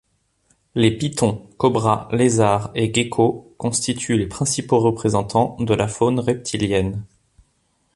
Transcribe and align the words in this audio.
Les 0.73 0.89
pythons, 0.97 1.47
cobras, 1.59 2.09
lézards 2.11 2.71
et 2.73 2.91
geckos 2.91 3.53
constituent 3.59 4.17
les 4.17 4.25
principaux 4.25 4.79
représentants 4.79 5.55
de 5.59 5.75
la 5.75 5.87
faune 5.87 6.19
reptilienne. 6.19 7.05